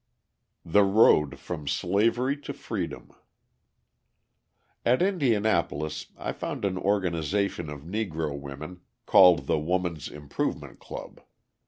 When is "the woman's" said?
9.45-10.07